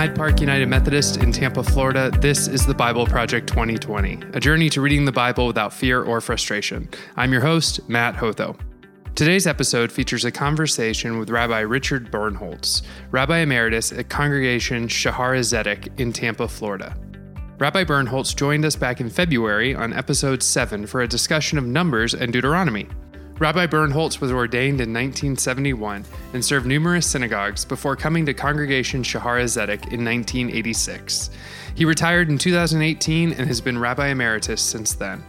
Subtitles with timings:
[0.00, 2.10] Hyde Park United Methodist in Tampa, Florida.
[2.22, 6.22] This is the Bible Project 2020, a journey to reading the Bible without fear or
[6.22, 6.88] frustration.
[7.18, 8.58] I'm your host, Mat Hotho.
[9.14, 12.80] Today's episode features a conversation with Rabbi Richard Birnholz,
[13.10, 16.96] Rabbi Emeritus at Congregation Schaarai Zedek in Tampa, Florida.
[17.58, 22.14] Rabbi Birnholz joined us back in February on episode 7 for a discussion of Numbers
[22.14, 22.88] and Deuteronomy.
[23.40, 26.04] Rabbi Birnholz was ordained in 1971
[26.34, 31.30] and served numerous synagogues before coming to Congregation Schaarai Zedek in 1986.
[31.74, 35.24] He retired in 2018 and has been Rabbi Emeritus since then.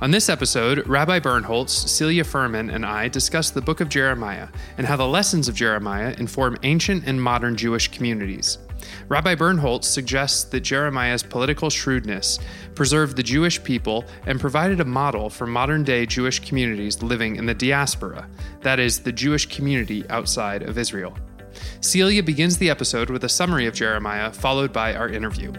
[0.00, 4.46] On this episode, Rabbi Birnholz, Celia Ferman, and I discuss the book of Jeremiah
[4.78, 8.58] and how the lessons of Jeremiah inform ancient and modern Jewish communities.
[9.08, 12.38] Rabbi Birnholz suggests that Jeremiah's political shrewdness
[12.74, 17.46] preserved the Jewish people and provided a model for modern day Jewish communities living in
[17.46, 18.28] the diaspora,
[18.62, 21.16] that is, the Jewish community outside of Israel.
[21.80, 25.52] Celia begins the episode with a summary of Jeremiah, followed by our interview.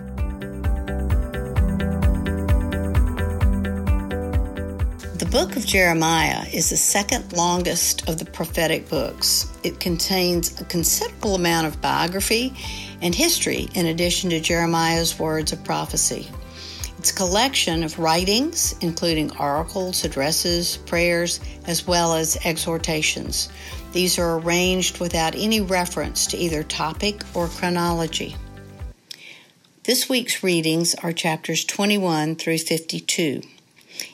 [5.31, 9.49] Book of Jeremiah is the second longest of the prophetic books.
[9.63, 12.53] It contains a considerable amount of biography
[13.01, 16.27] and history in addition to Jeremiah's words of prophecy.
[16.97, 23.47] It's a collection of writings, including oracles, addresses, prayers, as well as exhortations.
[23.93, 28.35] These are arranged without any reference to either topic or chronology.
[29.85, 33.43] This week's readings are chapters 21 through 52.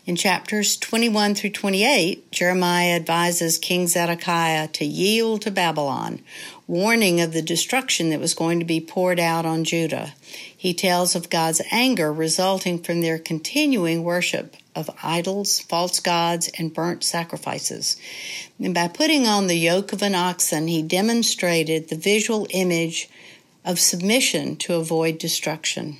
[0.08, 6.22] In chapters 21 through 28, Jeremiah advises King Zedekiah to yield to Babylon,
[6.66, 10.13] warning of the destruction that was going to be poured out on Judah.
[10.55, 16.73] He tells of God's anger resulting from their continuing worship of idols, false gods, and
[16.73, 17.97] burnt sacrifices.
[18.63, 23.09] And by putting on the yoke of an oxen, he demonstrated the visual image
[23.66, 25.97] of submission to avoid destruction.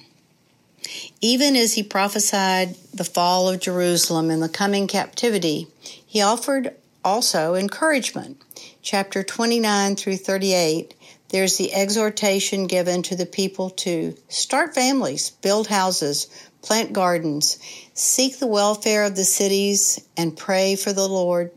[1.22, 5.67] Even as he prophesied the fall of Jerusalem and the coming captivity,
[6.06, 8.41] he offered also encouragement.
[8.81, 10.94] Chapter 29 through 38
[11.29, 16.28] there's the exhortation given to the people to start families, build houses,
[16.62, 17.59] plant gardens,
[17.94, 21.51] seek the welfare of the cities, and pray for the Lord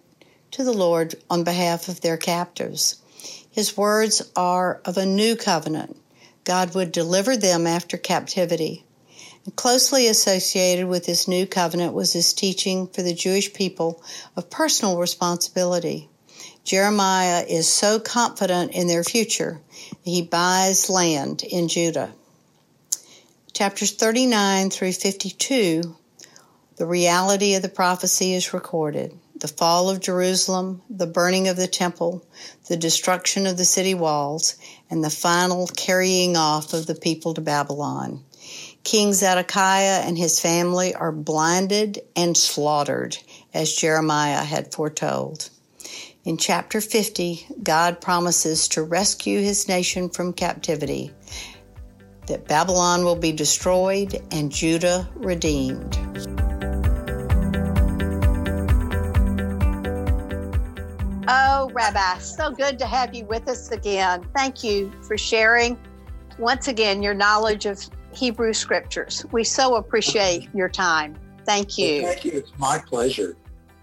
[0.52, 2.96] to the Lord on behalf of their captives.
[3.48, 5.96] His words are of a new covenant.
[6.42, 8.84] God would deliver them after captivity.
[9.56, 14.02] Closely associated with this new covenant was his teaching for the Jewish people
[14.36, 16.08] of personal responsibility.
[16.64, 19.60] Jeremiah is so confident in their future,
[20.02, 22.12] he buys land in Judah.
[23.52, 25.96] Chapters 39 through 52,
[26.76, 31.66] the reality of the prophecy is recorded the fall of Jerusalem, the burning of the
[31.66, 32.22] temple,
[32.68, 34.56] the destruction of the city walls,
[34.90, 38.22] and the final carrying off of the people to Babylon.
[38.82, 43.16] King Zedekiah and his family are blinded and slaughtered,
[43.52, 45.50] as Jeremiah had foretold.
[46.24, 51.12] In chapter 50, God promises to rescue his nation from captivity,
[52.26, 55.98] that Babylon will be destroyed and Judah redeemed.
[61.28, 64.26] Oh, Rabbi, so good to have you with us again.
[64.34, 65.78] Thank you for sharing
[66.38, 67.78] once again your knowledge of
[68.12, 69.24] Hebrew scriptures.
[69.32, 71.16] We so appreciate your time.
[71.44, 72.02] Thank you.
[72.02, 72.32] Well, thank you.
[72.32, 73.36] It's my pleasure.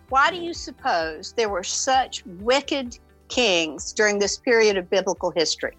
[0.10, 5.78] Why do you suppose there were such wicked kings during this period of biblical history?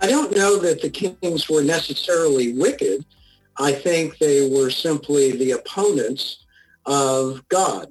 [0.00, 3.04] I don't know that the kings were necessarily wicked.
[3.58, 6.44] I think they were simply the opponents
[6.86, 7.88] of God.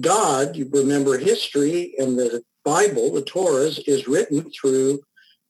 [0.00, 5.00] God, you remember history in the Bible, the Torah, is written through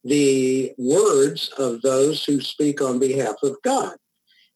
[0.05, 3.95] the words of those who speak on behalf of God.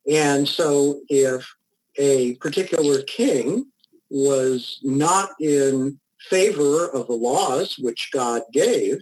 [0.10, 1.52] And so if
[1.98, 3.66] a particular king
[4.10, 6.00] was not in
[6.30, 9.00] favor of the laws which God gave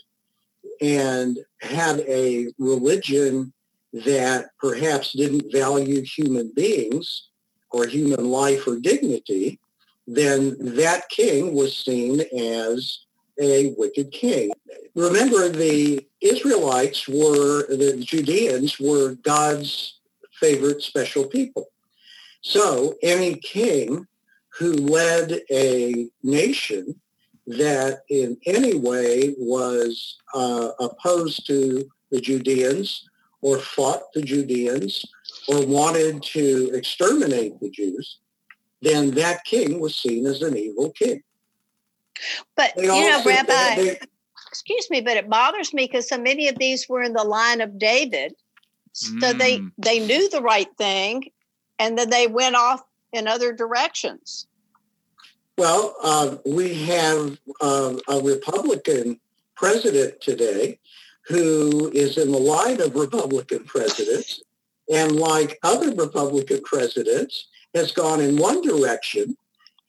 [0.81, 3.53] and had a religion
[3.93, 7.29] that perhaps didn't value human beings
[7.71, 9.59] or human life or dignity,
[10.05, 12.99] then that king was seen as
[13.41, 14.51] a wicked king.
[14.95, 19.99] Remember, the Israelites were, the Judeans were God's
[20.33, 21.67] favorite special people.
[22.41, 24.07] So any king
[24.57, 26.99] who led a nation
[27.47, 33.07] that in any way was uh, opposed to the Judeans
[33.41, 35.05] or fought the Judeans
[35.47, 38.19] or wanted to exterminate the Jews,
[38.81, 41.21] then that king was seen as an evil king.
[42.55, 43.99] But, they you know, Rabbi, they,
[44.47, 47.61] excuse me, but it bothers me because so many of these were in the line
[47.61, 48.35] of David.
[48.93, 49.37] So mm.
[49.37, 51.29] they they knew the right thing,
[51.77, 52.81] and then they went off
[53.13, 54.47] in other directions.
[55.57, 59.19] Well, uh, we have uh, a Republican
[59.55, 60.79] president today
[61.27, 64.41] who is in the line of Republican presidents,
[64.91, 69.37] and like other Republican presidents, has gone in one direction,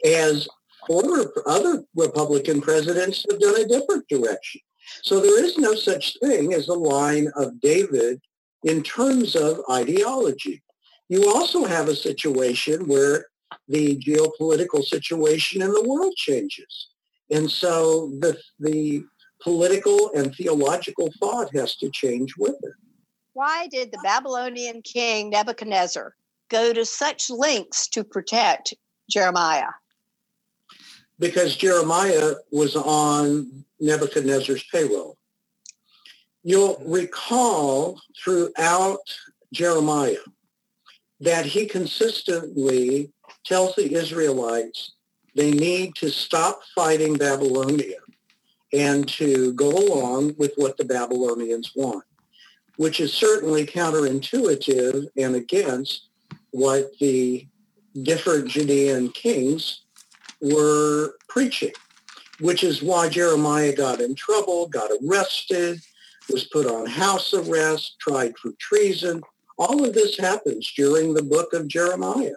[0.04, 0.48] as
[0.88, 4.60] former other Republican presidents have done a different direction.
[5.02, 8.20] So there is no such thing as a line of David
[8.64, 10.62] in terms of ideology.
[11.08, 13.26] You also have a situation where
[13.68, 16.88] the geopolitical situation in the world changes.
[17.30, 19.04] And so the, the
[19.42, 22.74] political and theological thought has to change with it.
[23.34, 26.14] Why did the Babylonian king Nebuchadnezzar
[26.48, 28.74] go to such lengths to protect
[29.08, 29.70] Jeremiah?
[31.18, 35.16] Because Jeremiah was on Nebuchadnezzar's payroll.
[36.44, 39.00] You'll recall throughout
[39.52, 40.16] Jeremiah
[41.20, 43.12] that he consistently
[43.44, 44.92] tells the Israelites
[45.34, 47.96] they need to stop fighting Babylonia
[48.72, 52.04] and to go along with what the Babylonians want,
[52.76, 56.08] which is certainly counterintuitive and against
[56.50, 57.46] what the
[58.02, 59.82] different Judean kings
[60.40, 61.72] were preaching,
[62.40, 65.80] which is why Jeremiah got in trouble, got arrested,
[66.30, 69.22] was put on house arrest, tried for treason.
[69.58, 72.36] All of this happens during the book of Jeremiah.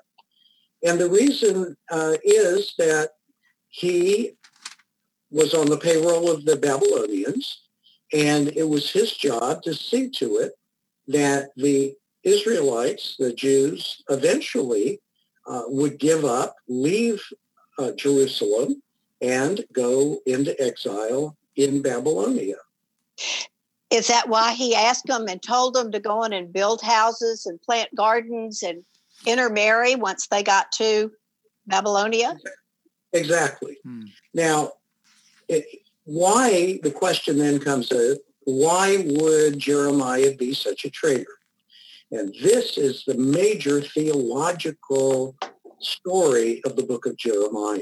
[0.84, 3.12] And the reason uh, is that
[3.70, 4.34] he
[5.30, 7.62] was on the payroll of the Babylonians,
[8.12, 10.54] and it was his job to see to it
[11.08, 15.02] that the Israelites, the Jews, eventually
[15.48, 17.22] uh, would give up, leave
[17.82, 18.82] uh, Jerusalem,
[19.22, 22.58] and go into exile in Babylonia.
[23.90, 27.46] Is that why he asked them and told them to go in and build houses
[27.46, 28.84] and plant gardens and
[29.26, 31.12] intermarry once they got to
[31.68, 32.38] Babylonia?
[33.14, 33.78] Exactly.
[33.84, 34.06] Hmm.
[34.34, 34.72] Now,
[35.50, 35.66] it,
[36.06, 41.38] why the question then comes is why would Jeremiah be such a traitor?
[42.12, 45.36] And this is the major theological
[45.82, 47.80] story of the book of Jeremiah.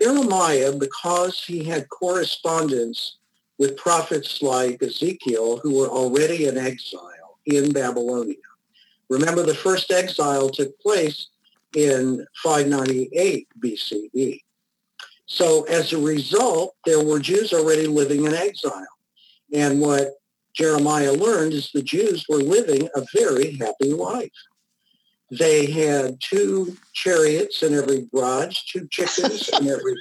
[0.00, 3.18] Jeremiah, because he had correspondence
[3.58, 8.36] with prophets like Ezekiel who were already in exile in Babylonia.
[9.08, 11.28] Remember, the first exile took place
[11.74, 14.40] in 598 BCE.
[15.26, 18.86] So as a result, there were Jews already living in exile.
[19.52, 20.14] And what
[20.54, 24.30] Jeremiah learned is the Jews were living a very happy life.
[25.30, 29.94] They had two chariots in every garage, two chickens in every...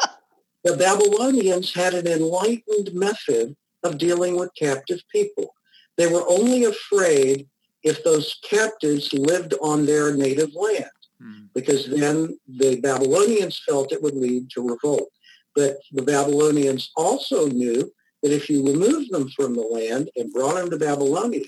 [0.64, 5.54] the Babylonians had an enlightened method of dealing with captive people.
[5.96, 7.46] They were only afraid
[7.82, 10.90] if those captives lived on their native land.
[11.24, 11.44] Hmm.
[11.54, 15.10] because then the Babylonians felt it would lead to revolt.
[15.54, 17.92] But the Babylonians also knew
[18.22, 21.46] that if you removed them from the land and brought them to Babylonia,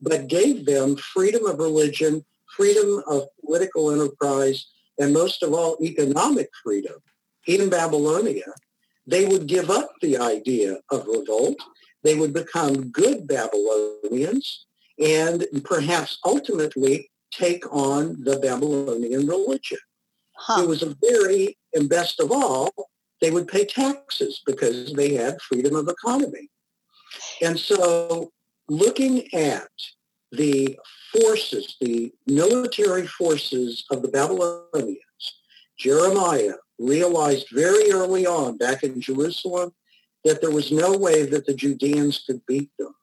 [0.00, 2.24] but gave them freedom of religion,
[2.56, 4.66] freedom of political enterprise,
[4.98, 6.96] and most of all, economic freedom
[7.46, 8.52] in Babylonia,
[9.06, 11.58] they would give up the idea of revolt.
[12.02, 14.66] They would become good Babylonians
[14.98, 19.78] and perhaps ultimately take on the Babylonian religion.
[20.36, 20.62] Huh.
[20.62, 22.72] It was a very, and best of all,
[23.20, 26.50] they would pay taxes because they had freedom of economy.
[27.42, 28.32] And so
[28.68, 29.68] looking at
[30.32, 30.78] the
[31.20, 35.00] forces, the military forces of the Babylonians,
[35.78, 39.72] Jeremiah realized very early on back in Jerusalem
[40.24, 42.94] that there was no way that the Judeans could beat them.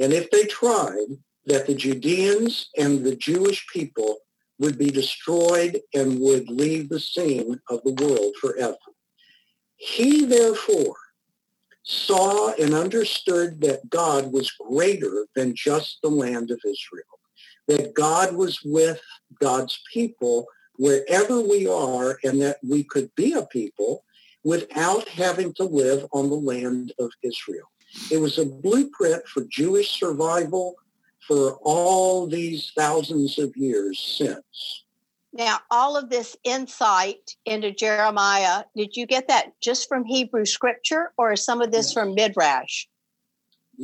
[0.00, 4.18] And if they tried, that the Judeans and the Jewish people
[4.58, 8.76] would be destroyed and would leave the scene of the world forever.
[9.76, 10.94] He therefore
[11.82, 17.18] saw and understood that God was greater than just the land of Israel,
[17.68, 19.00] that God was with
[19.40, 24.04] God's people wherever we are and that we could be a people
[24.44, 27.70] without having to live on the land of Israel.
[28.10, 30.74] It was a blueprint for Jewish survival
[31.26, 34.84] for all these thousands of years since.
[35.32, 41.12] Now, all of this insight into Jeremiah, did you get that just from Hebrew scripture
[41.16, 41.92] or is some of this yes.
[41.94, 42.86] from Midrash?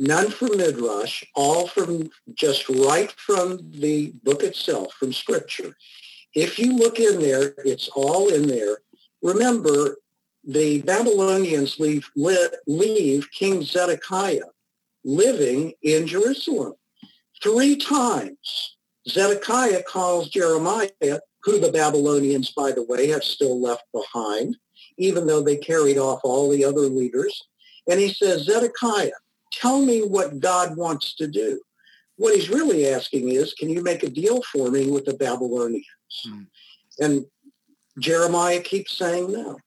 [0.01, 5.75] None from Midrash, all from just right from the book itself, from scripture.
[6.33, 8.77] If you look in there, it's all in there.
[9.21, 9.97] Remember,
[10.45, 14.47] the Babylonians leave, leave King Zedekiah
[15.03, 16.75] living in Jerusalem.
[17.43, 24.55] Three times, Zedekiah calls Jeremiah, who the Babylonians, by the way, have still left behind,
[24.97, 27.47] even though they carried off all the other leaders.
[27.89, 29.11] And he says, Zedekiah,
[29.59, 31.61] tell me what God wants to do.
[32.17, 35.85] What he's really asking is, can you make a deal for me with the Babylonians?
[36.25, 36.43] Hmm.
[36.99, 37.25] And
[37.97, 39.57] Jeremiah keeps saying no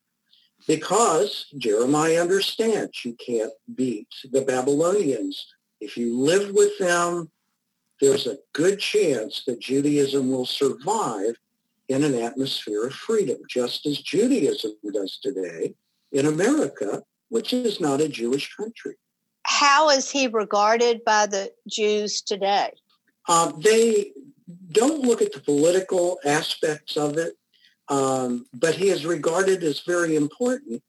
[0.67, 5.47] because Jeremiah understands you can't beat the Babylonians.
[5.81, 7.31] If you live with them,
[8.01, 11.35] there's a good chance that Judaism will survive
[11.89, 15.75] in an atmosphere of freedom, just as Judaism does today
[16.11, 18.97] in America, which is not a Jewish country.
[19.59, 22.73] How is he regarded by the Jews today?
[23.29, 24.13] Uh, they
[24.73, 27.35] don't look at the political aspects of it.
[27.89, 30.83] Um, but he is regarded as very important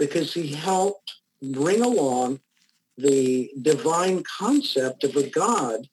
[0.00, 2.40] because he helped bring along
[2.96, 5.88] the divine concept of a God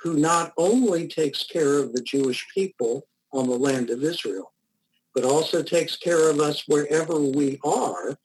[0.00, 4.52] who not only takes care of the Jewish people on the land of Israel,
[5.12, 8.16] but also takes care of us wherever we are.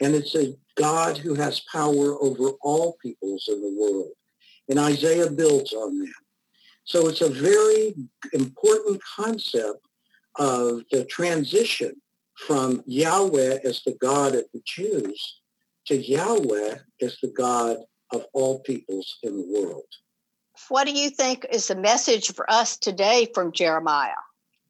[0.00, 4.12] And it's a God who has power over all peoples in the world.
[4.68, 6.12] And Isaiah builds on that.
[6.84, 7.94] So it's a very
[8.32, 9.86] important concept
[10.36, 11.94] of the transition
[12.34, 15.40] from Yahweh as the God of the Jews
[15.86, 17.78] to Yahweh as the God
[18.12, 19.84] of all peoples in the world.
[20.68, 24.12] What do you think is the message for us today from Jeremiah?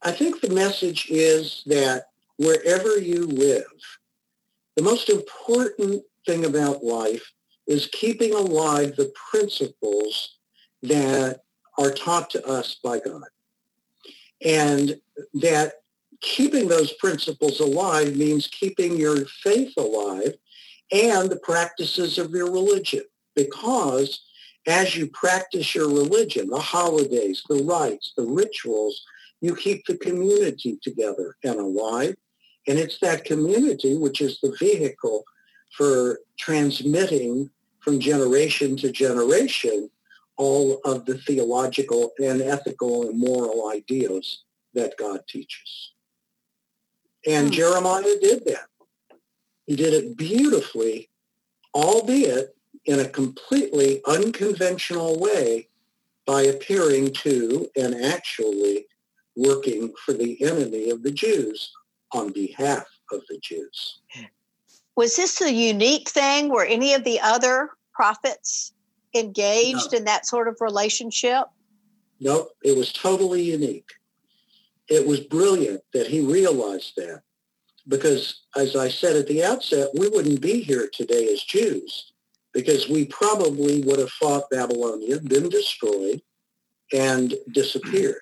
[0.03, 3.65] I think the message is that wherever you live,
[4.77, 7.33] the most important thing about life
[7.67, 10.39] is keeping alive the principles
[10.83, 11.41] that
[11.79, 13.25] are taught to us by God
[14.45, 15.01] and
[15.35, 15.75] that
[16.21, 20.35] keeping those principles alive means keeping your faith alive
[20.93, 23.03] and the practices of your religion
[23.35, 24.25] because
[24.67, 29.05] as you practice your religion, the holidays, the rites, the rituals,
[29.41, 32.15] you keep the community together and alive.
[32.67, 35.25] And it's that community which is the vehicle
[35.77, 39.91] for transmitting from generation to generation
[40.37, 44.43] all of the theological and ethical and moral ideas
[44.73, 45.93] that God teaches.
[47.27, 47.53] And hmm.
[47.53, 48.67] Jeremiah did that.
[49.67, 51.11] He did it beautifully,
[51.75, 55.69] albeit in a completely unconventional way
[56.27, 58.87] by appearing to and actually
[59.37, 61.73] working for the enemy of the Jews
[62.15, 64.01] on behalf of the Jews.
[64.97, 66.49] Was this a unique thing?
[66.49, 68.73] Were any of the other prophets
[69.15, 69.99] engaged no.
[69.99, 71.45] in that sort of relationship?
[72.21, 73.91] No, it was totally unique.
[74.89, 77.23] It was brilliant that he realized that
[77.89, 82.13] because, as I said at the outset, we wouldn't be here today as Jews
[82.53, 86.23] because we probably would have fought Babylonia, been destroyed,
[86.93, 88.21] and disappeared.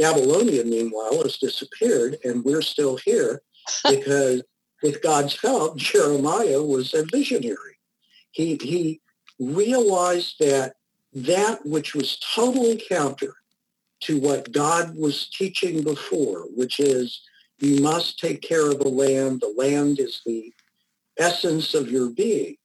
[0.00, 3.42] Babylonia, meanwhile, has disappeared, and we're still here
[3.86, 4.42] because,
[4.82, 7.78] with God's help, Jeremiah was a visionary.
[8.32, 9.00] He, he
[9.38, 10.74] realized that
[11.12, 13.34] that which was totally counter
[14.00, 17.20] to what God was teaching before, which is
[17.58, 19.40] you must take care of the land.
[19.40, 20.52] The land is the
[21.18, 22.56] essence of your being.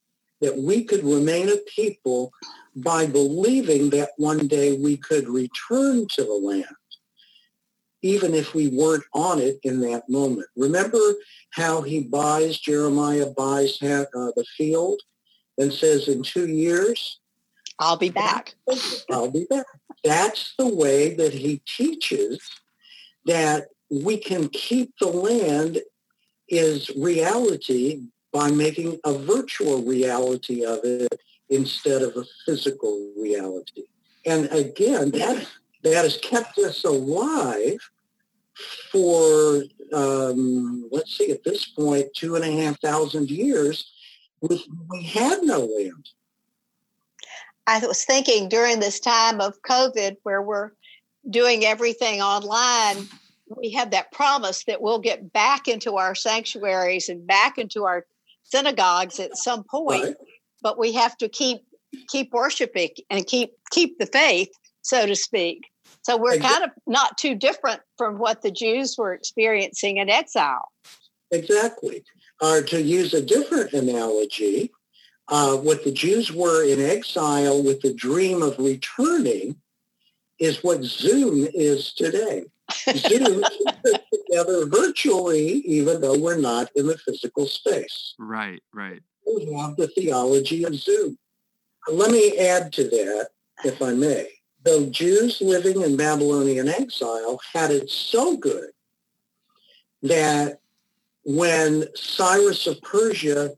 [0.41, 2.31] That we could remain a people
[2.75, 6.75] by believing that one day we could return to the land,
[8.05, 10.45] even if we weren't on it in that moment.
[10.55, 10.99] Remember
[11.49, 15.01] how he buys, Jeremiah buys uh, the field
[15.57, 17.19] and says, in two years,
[17.79, 18.53] I'll be back.
[19.09, 19.65] I'll be back.
[20.03, 22.39] That's the way that he teaches
[23.25, 25.79] that we can keep the land
[26.47, 31.11] is reality by making a virtual reality of it
[31.49, 33.85] instead of a physical reality.
[34.27, 35.47] And again, that,
[35.81, 37.79] that has kept us alive
[38.91, 43.91] for, um, let's see, at this point, two and a half thousand years
[44.41, 46.09] we, we had no land.
[47.67, 50.71] I was thinking during this time of COVID where we're
[51.29, 53.07] doing everything online,
[53.57, 58.05] we have that promise that we'll get back into our sanctuaries and back into our
[58.43, 60.15] synagogues at some point, right.
[60.61, 61.61] but we have to keep
[62.09, 64.49] keep worshiping and keep keep the faith,
[64.81, 65.65] so to speak.
[66.05, 70.67] So we're kind of not too different from what the Jews were experiencing in exile.
[71.31, 72.03] Exactly.
[72.39, 74.71] Or to use a different analogy,
[75.29, 79.55] uh, what the Jews were in exile with the dream of returning
[80.37, 82.43] is what Zoom is today.
[82.95, 83.43] Zoom,
[84.13, 88.13] together virtually, even though we're not in the physical space.
[88.19, 89.01] Right, right.
[89.25, 91.17] We have the theology of Zoom.
[91.87, 93.29] Let me add to that,
[93.63, 94.34] if I may.
[94.65, 98.71] The Jews living in Babylonian exile had it so good
[100.01, 100.59] that
[101.23, 103.51] when Cyrus of Persia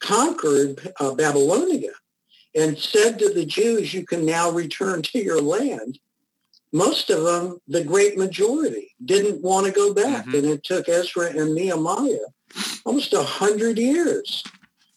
[0.00, 1.90] conquered uh, Babylonia
[2.54, 5.98] and said to the Jews, you can now return to your land,
[6.72, 10.24] most of them, the great majority, didn't want to go back.
[10.24, 10.34] Mm-hmm.
[10.36, 12.28] And it took Ezra and Nehemiah
[12.86, 14.42] almost a hundred years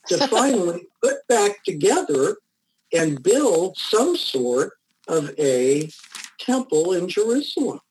[0.08, 2.38] to finally put back together
[2.94, 4.72] and build some sort
[5.12, 5.90] of a
[6.40, 7.82] temple in Jerusalem.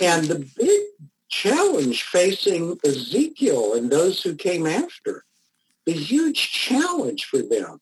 [0.00, 0.80] And the big
[1.28, 5.24] challenge facing Ezekiel and those who came after,
[5.86, 7.80] the huge challenge for them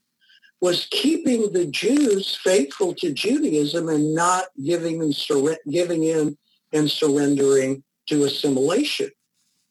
[0.60, 6.36] was keeping the Jews faithful to Judaism and not giving, and sur- giving in
[6.72, 9.10] and surrendering to assimilation.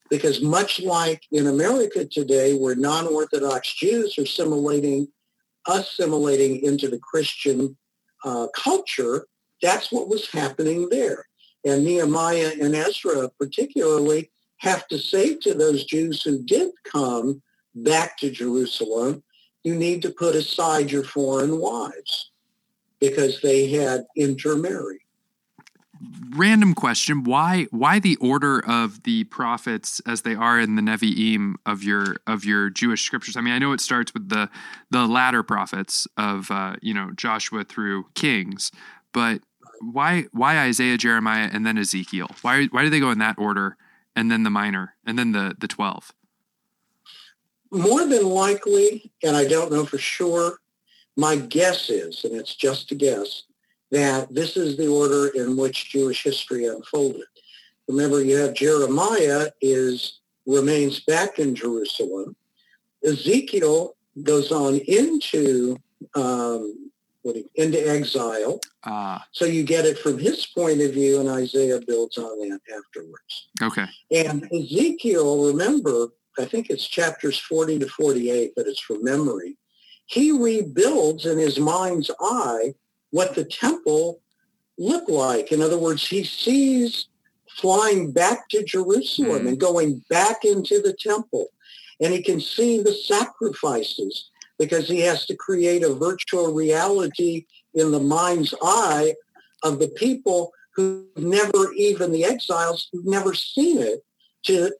[0.09, 5.07] Because much like in America today, where non-Orthodox Jews are assimilating,
[5.67, 7.77] assimilating into the Christian
[8.23, 9.27] uh, culture,
[9.61, 11.25] that's what was happening there.
[11.65, 17.41] And Nehemiah and Ezra particularly have to say to those Jews who did come
[17.75, 19.23] back to Jerusalem,
[19.63, 22.31] you need to put aside your foreign wives
[22.99, 25.01] because they had intermarried.
[26.31, 31.55] Random question: Why why the order of the prophets as they are in the Nevi'im
[31.65, 33.35] of your of your Jewish scriptures?
[33.35, 34.49] I mean, I know it starts with the
[34.89, 38.71] the latter prophets of uh, you know Joshua through Kings,
[39.13, 39.41] but
[39.81, 42.29] why why Isaiah, Jeremiah, and then Ezekiel?
[42.41, 43.75] Why why do they go in that order,
[44.15, 46.13] and then the minor, and then the the twelve?
[47.71, 50.59] more than likely, and I don't know for sure,
[51.15, 53.43] my guess is, and it's just a guess,
[53.91, 57.25] that this is the order in which Jewish history unfolded.
[57.87, 62.35] Remember, you have Jeremiah is remains back in Jerusalem.
[63.03, 65.77] Ezekiel goes on into
[66.15, 66.91] um,
[67.55, 68.59] into exile.
[68.83, 72.59] Uh, so you get it from his point of view, and Isaiah builds on that
[72.75, 73.49] afterwards.
[73.61, 73.85] Okay.
[74.11, 76.07] And Ezekiel, remember,
[76.39, 79.57] I think it's chapters 40 to 48, but it's from memory.
[80.05, 82.73] He rebuilds in his mind's eye
[83.11, 84.21] what the temple
[84.77, 85.51] looked like.
[85.51, 87.07] In other words, he sees
[87.49, 89.47] flying back to Jerusalem mm.
[89.49, 91.47] and going back into the temple.
[92.01, 97.91] And he can see the sacrifices because he has to create a virtual reality in
[97.91, 99.15] the mind's eye
[99.63, 104.03] of the people who never, even the exiles, who've never seen it,
[104.43, 104.71] to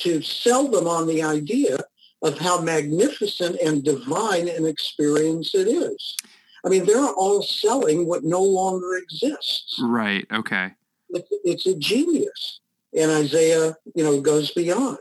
[0.00, 1.78] to sell them on the idea
[2.22, 6.16] of how magnificent and divine an experience it is.
[6.64, 9.76] I mean, they're all selling what no longer exists.
[9.80, 10.26] Right.
[10.32, 10.72] Okay.
[11.10, 12.60] It's a genius.
[12.96, 14.98] And Isaiah, you know, goes beyond.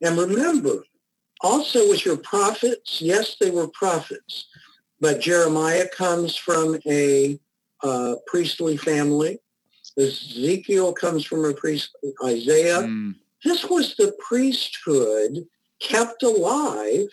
[0.00, 0.84] And remember,
[1.40, 4.46] also with your prophets, yes, they were prophets,
[5.00, 7.40] but Jeremiah comes from a
[7.82, 9.38] uh, priestly family.
[9.98, 11.96] Ezekiel comes from a priest.
[12.24, 13.14] Isaiah mm.
[13.44, 15.46] This was the priesthood
[15.80, 17.08] kept alive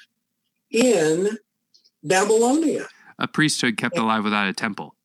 [0.70, 1.38] in
[2.04, 2.88] Babylonia.
[3.20, 4.96] A priesthood kept alive without a temple.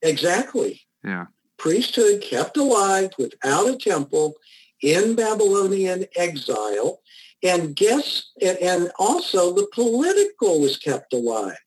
[0.00, 0.82] Exactly.
[1.04, 1.26] Yeah.
[1.58, 4.34] Priesthood kept alive without a temple
[4.80, 7.00] in Babylonian exile.
[7.42, 11.58] And guess, and also the political was kept alive.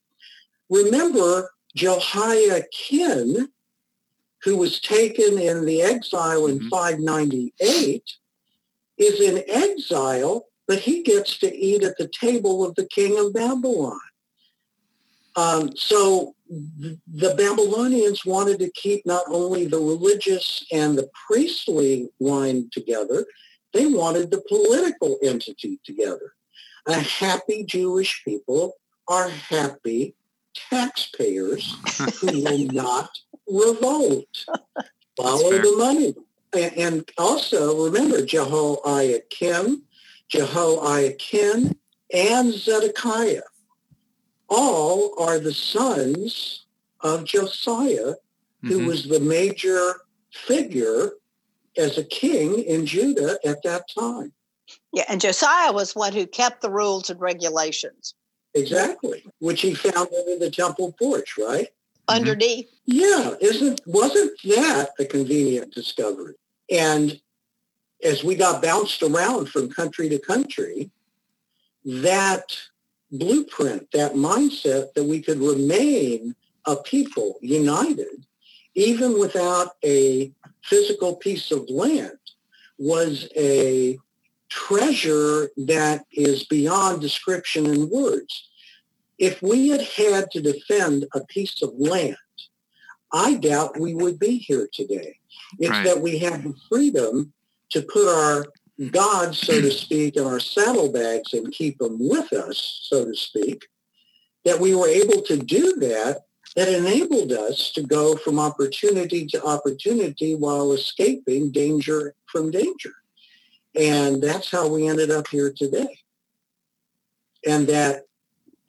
[0.70, 3.48] Remember Jehoiakim,
[4.42, 6.68] who was taken in the exile in mm-hmm.
[6.68, 8.02] 598,
[8.96, 13.34] is in exile, but he gets to eat at the table of the king of
[13.34, 14.00] Babylon.
[15.36, 22.70] Um, so the Babylonians wanted to keep not only the religious and the priestly line
[22.72, 23.26] together,
[23.72, 26.32] they wanted the political entity together.
[26.86, 28.74] A happy Jewish people
[29.08, 30.14] are happy
[30.70, 31.76] taxpayers
[32.20, 33.10] who will not
[33.46, 34.44] revolt.
[35.16, 36.14] Follow the money
[36.52, 39.82] and also remember Jehoiakim,
[40.28, 41.76] Jehoiakim,
[42.14, 43.42] and Zedekiah.
[44.48, 46.66] All are the sons
[47.00, 48.14] of Josiah,
[48.62, 48.86] who mm-hmm.
[48.86, 49.94] was the major
[50.30, 51.12] figure
[51.76, 54.32] as a king in Judah at that time.
[54.92, 58.14] Yeah, and Josiah was one who kept the rules and regulations.
[58.54, 61.68] Exactly, which he found under the temple porch, right?
[62.08, 62.70] Underneath.
[62.86, 66.34] Yeah, isn't wasn't that a convenient discovery?
[66.70, 67.20] And
[68.02, 70.90] as we got bounced around from country to country,
[71.84, 72.56] that
[73.10, 76.34] blueprint, that mindset that we could remain
[76.66, 78.26] a people united
[78.76, 80.30] even without a
[80.62, 82.18] physical piece of land,
[82.78, 83.98] was a
[84.50, 88.48] treasure that is beyond description and words.
[89.18, 92.16] If we had had to defend a piece of land,
[93.12, 95.18] I doubt we would be here today.
[95.58, 95.86] It's right.
[95.86, 97.32] that we have the freedom
[97.70, 98.46] to put our
[98.90, 103.66] gods, so to speak, in our saddlebags and keep them with us, so to speak,
[104.44, 106.22] that we were able to do that
[106.54, 112.92] that enabled us to go from opportunity to opportunity while escaping danger from danger.
[113.74, 115.98] And that's how we ended up here today.
[117.46, 118.04] And that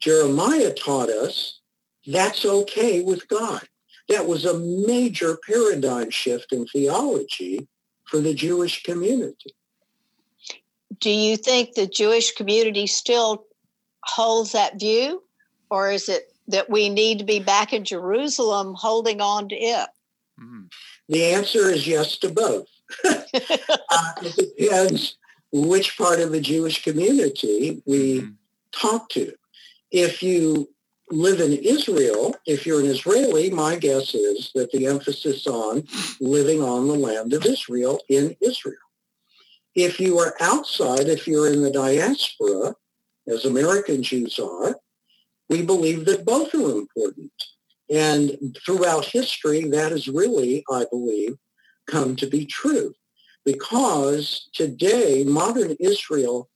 [0.00, 1.60] Jeremiah taught us
[2.06, 3.62] that's okay with God.
[4.08, 7.68] That was a major paradigm shift in theology
[8.04, 9.54] for the Jewish community.
[11.00, 13.44] Do you think the Jewish community still
[14.04, 15.22] holds that view?
[15.70, 19.88] Or is it that we need to be back in Jerusalem holding on to it?
[20.40, 20.64] Mm-hmm.
[21.08, 22.66] The answer is yes to both.
[23.04, 23.22] uh,
[24.22, 25.16] it depends
[25.52, 28.30] which part of the Jewish community we mm-hmm.
[28.72, 29.32] talk to.
[29.90, 30.68] If you
[31.10, 35.84] live in Israel, if you're an Israeli, my guess is that the emphasis on
[36.20, 38.76] living on the land of Israel in Israel.
[39.80, 42.74] If you are outside, if you're in the diaspora,
[43.28, 44.74] as American Jews are,
[45.48, 47.30] we believe that both are important.
[47.88, 51.36] And throughout history, that has really, I believe,
[51.86, 52.92] come to be true.
[53.44, 56.50] Because today, modern Israel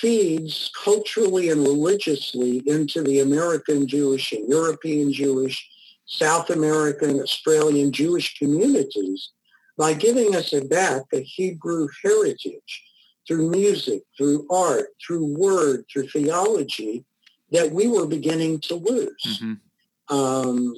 [0.00, 5.68] feeds culturally and religiously into the American Jewish and European Jewish,
[6.04, 9.30] South American, Australian Jewish communities
[9.76, 12.84] by giving us back a Hebrew heritage
[13.26, 17.04] through music, through art, through word, through theology
[17.50, 19.40] that we were beginning to lose.
[19.40, 20.16] Mm-hmm.
[20.16, 20.74] Um,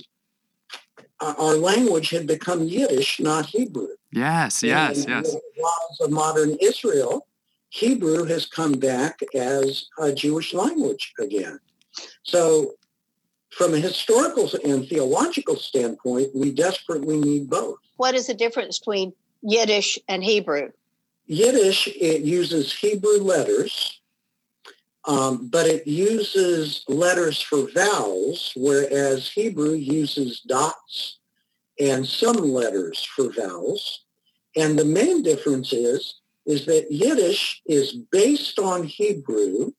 [1.21, 3.89] our language had become Yiddish, not Hebrew.
[4.13, 5.37] Yes, yes, and yes.
[5.61, 7.27] laws of modern Israel,
[7.71, 11.59] Hebrew has come back as a Jewish language again.
[12.23, 12.75] So
[13.59, 17.79] from a historical and theological standpoint, we desperately need both.
[17.97, 20.71] What is the difference between Yiddish and Hebrew?
[21.27, 24.01] Yiddish, it uses Hebrew letters,
[25.07, 31.19] um, but it uses letters for vowels, whereas Hebrew uses dots
[31.81, 34.05] and some letters for vowels.
[34.57, 39.73] And the main difference is is that Yiddish is based on Hebrew.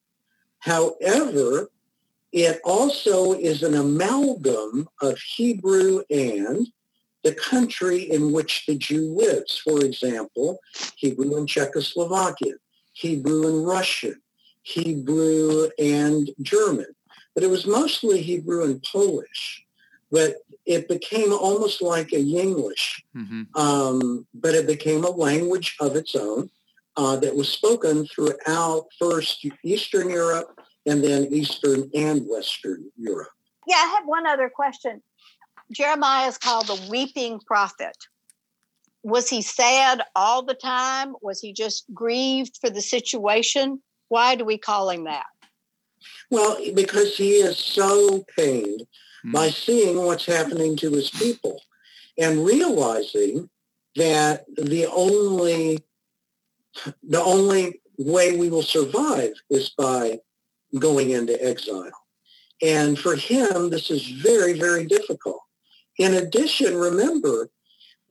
[0.60, 1.70] However,
[2.32, 6.68] it also is an amalgam of Hebrew and
[7.24, 9.58] the country in which the Jew lives.
[9.58, 10.60] For example,
[10.96, 12.54] Hebrew in Czechoslovakia,
[12.94, 14.22] Hebrew in Russian,
[14.62, 16.88] Hebrew and German.
[17.34, 19.65] But it was mostly Hebrew and Polish.
[20.12, 23.44] But it became almost like a Yinglish, mm-hmm.
[23.56, 26.50] um, but it became a language of its own
[26.98, 33.30] uh, that was spoken throughout first Eastern Europe and then Eastern and Western Europe.
[33.68, 35.02] Yeah, I have one other question.
[35.72, 37.96] Jeremiah is called the weeping prophet.
[39.04, 41.13] Was he sad all the time?
[41.22, 43.82] Was he just grieved for the situation?
[44.08, 45.26] Why do we call him that?
[46.30, 48.84] Well, because he is so pained
[49.26, 49.32] mm.
[49.32, 51.62] by seeing what's happening to his people
[52.18, 53.50] and realizing
[53.96, 55.80] that the only
[57.04, 60.20] the only way we will survive is by
[60.78, 61.92] going into exile.
[62.62, 65.42] And for him, this is very, very difficult.
[65.98, 67.50] In addition, remember,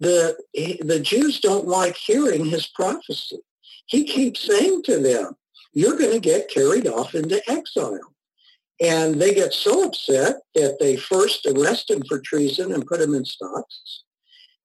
[0.00, 0.36] the,
[0.80, 3.40] the Jews don't like hearing his prophecy.
[3.86, 5.34] He keeps saying to them,
[5.72, 8.14] you're going to get carried off into exile.
[8.80, 13.14] And they get so upset that they first arrest him for treason and put him
[13.14, 14.04] in stocks.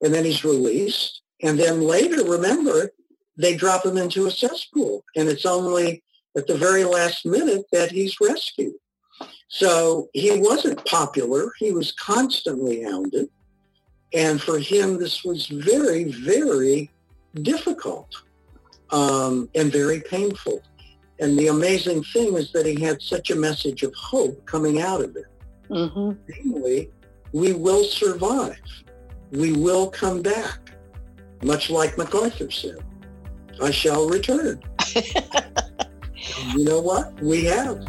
[0.02, 1.22] And then he's released.
[1.42, 2.92] And then later, remember,
[3.38, 5.04] they drop him into a cesspool.
[5.16, 6.04] And it's only
[6.36, 8.74] at the very last minute that he's rescued.
[9.48, 11.52] So he wasn't popular.
[11.60, 13.30] He was constantly hounded.
[14.14, 16.90] And for him, this was very, very
[17.42, 18.16] difficult
[18.92, 20.62] um, and very painful.
[21.20, 25.02] And the amazing thing is that he had such a message of hope coming out
[25.02, 25.26] of it.
[25.70, 26.12] Mm-hmm.
[26.30, 26.92] Namely,
[27.32, 28.60] we will survive.
[29.32, 30.72] We will come back,
[31.44, 32.84] much like MacArthur said.
[33.62, 34.62] I shall return.
[36.56, 37.14] you know what?
[37.22, 37.84] We have.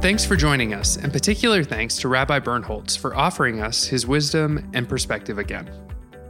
[0.00, 4.70] Thanks for joining us, and particular thanks to Rabbi Birnholz for offering us his wisdom
[4.72, 5.68] and perspective again.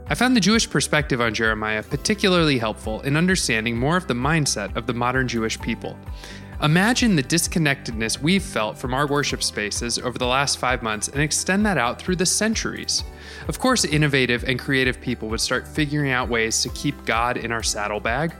[0.07, 4.75] I found the Jewish perspective on Jeremiah particularly helpful in understanding more of the mindset
[4.75, 5.95] of the modern Jewish people.
[6.61, 11.21] Imagine the disconnectedness we've felt from our worship spaces over the last five months and
[11.21, 13.05] extend that out through the centuries.
[13.47, 17.53] Of course, innovative and creative people would start figuring out ways to keep God in
[17.53, 18.33] our saddlebag.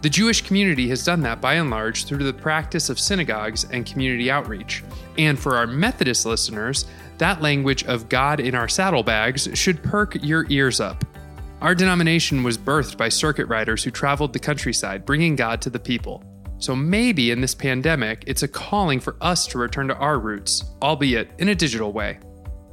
[0.00, 3.84] The Jewish community has done that by and large through the practice of synagogues and
[3.84, 4.82] community outreach.
[5.18, 6.86] And for our Methodist listeners,
[7.18, 11.04] that language of God in our saddlebags should perk your ears up.
[11.60, 15.78] Our denomination was birthed by circuit riders who traveled the countryside, bringing God to the
[15.78, 16.24] people.
[16.64, 20.64] So maybe in this pandemic, it's a calling for us to return to our roots,
[20.80, 22.18] albeit in a digital way.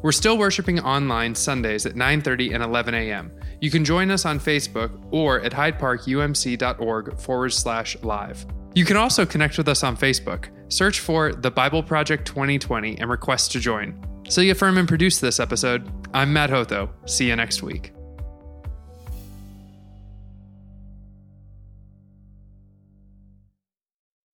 [0.02, 3.34] We're still worshiping online Sundays at 9:30 and 11 a.m.
[3.60, 8.46] You can join us on Facebook or at hydeparkumc.org forward slash live.
[8.76, 10.48] You can also connect with us on Facebook.
[10.70, 14.02] Search for the Bible Project 2020 and request to join.
[14.30, 15.92] So you affirm and produce this episode.
[16.14, 16.92] I'm Mat Hotho.
[17.06, 17.92] See you next week.